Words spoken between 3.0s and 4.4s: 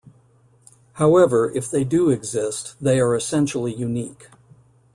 essentially unique.